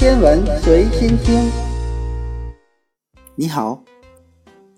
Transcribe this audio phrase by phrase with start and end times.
[0.00, 1.52] 天文随心听。
[3.34, 3.84] 你好，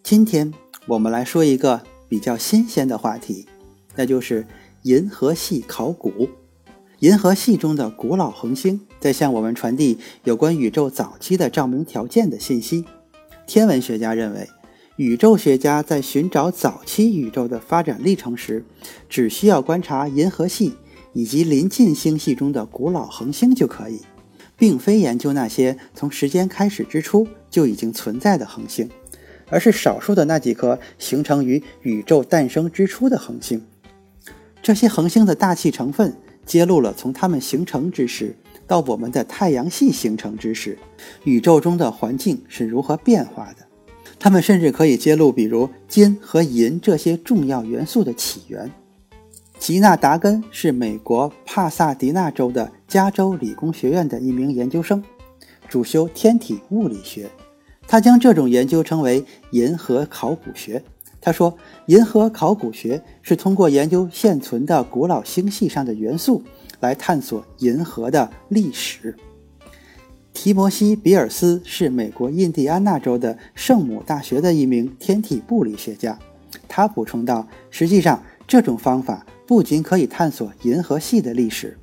[0.00, 0.54] 今天
[0.86, 3.44] 我们来说一个比较新鲜的话题，
[3.96, 4.46] 那就是
[4.84, 6.28] 银河系考古。
[7.00, 12.84] 银河系中的古老恒星在向我们传递有关宇宙早期的照明条件的信息。
[13.44, 14.48] 天文学家认为。
[14.94, 18.64] 宇宙学家在寻找早期宇宙的发展历程时，
[19.08, 20.74] 只需要观察银河系
[21.12, 24.00] 以及邻近星系中的古老恒星就可以，
[24.58, 28.90] 并非研究那些从时间开始之初就已经存在的恒星，
[29.48, 33.64] 而是少数的那几颗形成于宇宙诞生之初的恒星。
[34.60, 40.76] 这些恒星的大气成分揭露了从它们形成之时到我们的太阳系形成之时，
[41.24, 43.64] 宇宙中的环境是如何变化的。
[44.18, 48.70] 它们甚至可以揭露，比如金和银这些重要元素的起源。
[49.58, 55.02] 吉纳达根是美国帕萨迪纳州的加州理工学院的一名研究生，
[55.68, 57.28] 主修天体物理学。
[57.86, 60.82] 他将这种研究称为“银河考古学”。
[61.20, 66.42] 他说：“银河考古学是通过研究现存的古老星系上的元素，
[66.80, 69.14] 来探索银河的历史。”
[70.32, 76.16] 提摩西·比尔斯是美国印第安纳州的圣母大学的一名天体物理学家。
[76.68, 81.78] 他补充道：“实际上，这种方法不仅可以探索银河系的历史，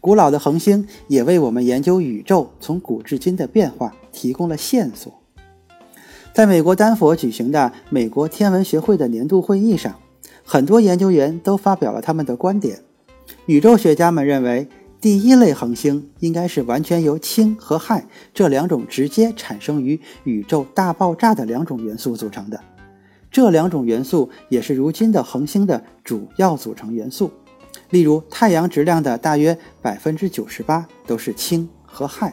[0.00, 5.12] 古老的恒星也为我们研究宇宙从古至今的变化提供了线索。”
[6.32, 10.00] 在美国丹佛举行的美国天文学会的年度会议上，
[10.42, 12.82] 很多研究员都发表了他们的观点。
[13.44, 14.66] 宇宙学家们认为。
[15.02, 22.60] 第一类恒星应该是完全由氢和氦这两种直接产生于宇宙大爆炸的两种元素组成的。
[23.30, 27.30] 这两种元素也是如今的恒星的主要组成元素。
[27.90, 32.32] 例如，太阳质量的大约百分之九十八都是氢和氦，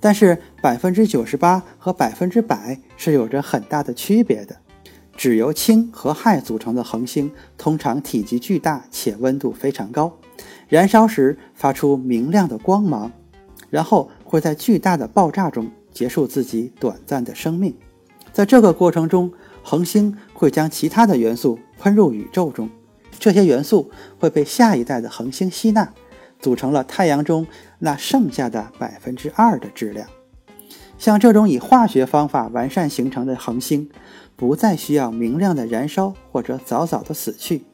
[0.00, 4.56] 但是百分之九十八和百分之百是有着很大的区别的。
[5.16, 10.16] 只由氢和氦组成的恒星通常体积巨大且温度非常高。
[10.68, 13.10] 燃烧时发出明亮的光芒，
[13.68, 17.74] 然后会在巨大的爆炸中结束自己短暂的生命。
[18.32, 19.32] 在这个过程中，
[19.68, 22.70] 恒星会将其他的元素喷入宇宙中，
[23.18, 25.92] 这些元素会被下一代的恒星吸纳，
[26.40, 27.46] 组成了太阳中
[27.78, 30.08] 那剩下的百分之二的质量。
[30.96, 33.90] 像这种以化学方法完善形成的恒星，
[34.36, 37.64] 不再需要明亮的燃烧或者早早的死去。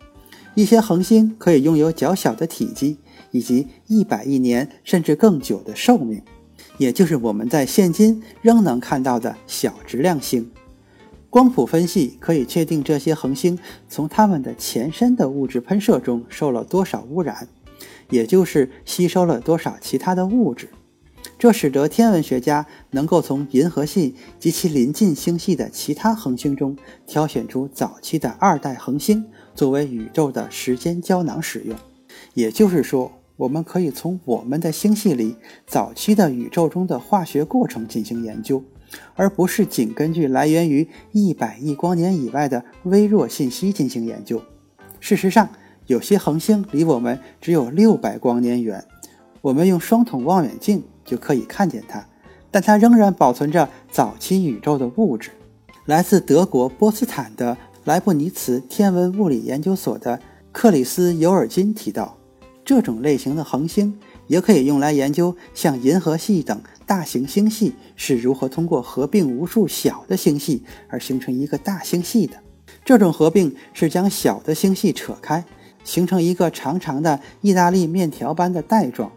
[0.57, 2.99] 一些恒星可以拥有较小的体积，
[3.31, 6.21] 以及一百亿年甚至更久的寿命，
[6.77, 10.51] 也就是我们在现今仍能看到的小质量星。
[11.35, 13.59] 光谱分析可以确定这些恒星
[13.89, 17.49] 从它们的前身的物质喷射中受了多少污染，
[18.09, 20.69] 也就是吸收了多少其他的物质。
[21.37, 29.25] 这使得天文学家能够从银河系及其邻近星系的其他恒星中挑选出早期的二代恒星。
[29.57, 31.77] 作为宇宙的时间胶囊使用，
[32.35, 35.35] 也就是说，我们可以从我们的星系里
[35.67, 38.63] 早期的宇宙中的化学过程进行研究，
[39.15, 44.43] 而不是仅根据来源于一百亿光年以外的微弱信息进行研究。
[45.01, 45.49] 事实上，
[45.87, 48.85] 有些恒星离我们只有六百光年远，
[49.41, 52.07] 我们用双筒望远镜就可以看见它，
[52.51, 55.31] 但它仍然保存着早期宇宙的物质。
[55.87, 57.57] 来自德国波茨坦的。
[57.85, 60.19] 莱布尼茨天文物理研究所的
[60.53, 62.17] 克里斯尤尔金提到，
[62.65, 72.37] 这种类型的恒星也可以用来研究像银河系等大型星系是如何通过合并无数小的星系而形成一个大星系的。
[72.85, 75.45] 这种合并是将小的星系扯开，
[75.85, 79.11] 形成一个长长的意大利面条般的带状。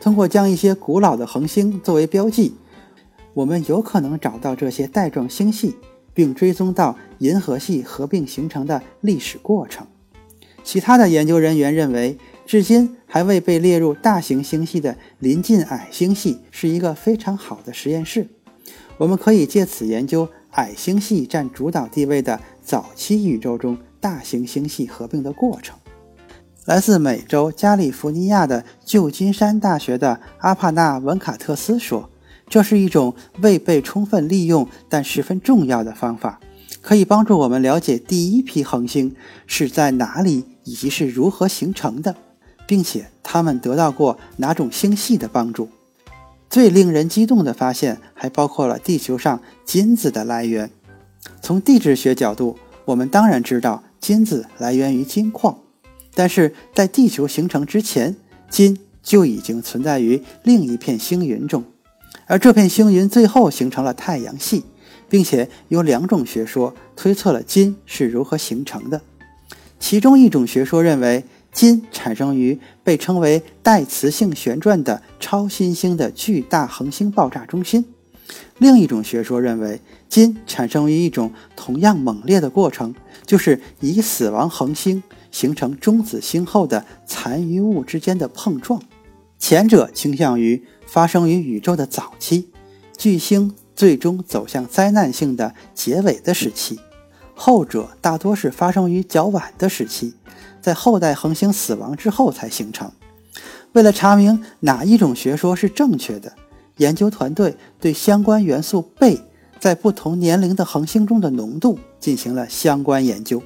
[0.00, 2.54] 通过将一些古老的恒星作为标记，
[3.34, 5.76] 我们有可能找到这些带状星系。
[6.14, 9.86] 并追踪到银河系合并形成的历史过程。
[10.64, 18.26] 其他的研究人员认为，至今还未被列入大型星系的临近矮星系是一个非常好的实验室。
[18.96, 25.76] 我们可以借此研究矮星系占主导地位的早期宇宙中大型星系合并的过程。
[26.64, 32.08] 来自美洲加利福尼亚的旧金山大学的阿帕纳文卡特斯说。
[32.48, 36.40] 这是一种未被充分利用但十分重要的方法，
[36.80, 39.14] 可以帮助我们了解第一批恒星
[39.46, 42.16] 是在哪里以及是如何形成的，
[42.68, 45.70] 并且他们得到过哪种星系的帮助。
[46.50, 50.70] 最令人激动的发现还包括了地球上金子的来源。
[51.40, 55.58] 从地质学角度，我们当然知道金子来源于金矿，
[56.14, 58.14] 但是在地球形成之前，
[58.50, 61.64] 金就已经存在于另一片星云中。
[62.26, 64.64] 而这片星云最后形成了太阳系，
[65.08, 69.00] 并且有两种学说推测了金是如何形成的。
[69.80, 77.82] 其中一种学说认为，金产生于被称为带磁性旋转的超新星的巨大恒星爆炸中心；
[78.58, 82.94] 另一种学说认为，金产生于一种同样猛烈的过程，
[83.26, 88.80] 就是以死亡恒星形成中子星后的残余物之间的碰撞。
[89.38, 92.50] 前者倾向于发生于宇宙的早期，
[92.96, 96.76] 巨星最终走向灾难性的结尾的时期；
[97.40, 100.12] 后者大多是发生于较晚的时期，
[100.60, 102.90] 在后代恒星死亡之后才形成。
[103.74, 106.32] 为了查明哪一种学说是正确的，
[106.78, 109.16] 研究团队对相关元素钡
[109.60, 113.40] 在不同年龄的恒星中的浓度进行了相关研究。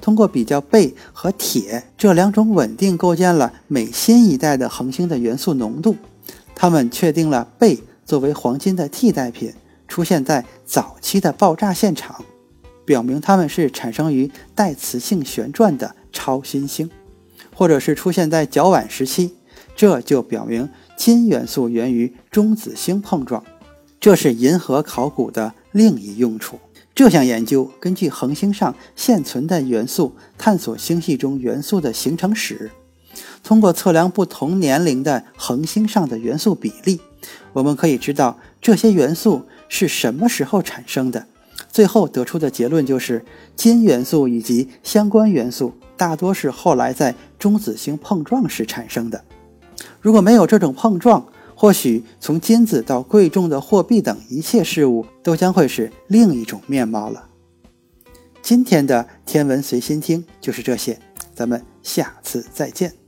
[0.00, 5.94] 通过比较钡和铁这两种稳定构建了每新一代的恒星的元素浓度，
[6.54, 9.52] 他们确定了钡作为黄金的替代品
[9.86, 12.24] 出现在早期的爆炸现场，
[12.86, 16.88] 表明它们是产生于带磁性旋转的超新星，
[17.54, 19.34] 或者是出现在较晚时期，
[19.76, 23.44] 这就表明金元素源于中子星碰撞。
[24.00, 26.58] 这是银河考古的另一用处。
[26.94, 32.70] 这项研究根据恒星上现存的元素，探索星系中元素的形成史。
[33.42, 37.00] 通过测量不同年龄的恒星上的元素比例，
[37.52, 41.26] 我们可以知道这些元素是什么时候产生的。
[41.76, 43.22] 最后得出的结论就是，
[43.54, 49.22] 金元素以及相关元素大多是后来在中子星碰撞时产生的。
[50.00, 57.28] 如果没有这种碰撞，或许从金子到贵重的货币等一切事物，都将会是另一种面貌了。
[58.40, 60.98] 今天的天文随心听就是这些，
[61.34, 63.05] 咱们下次再见。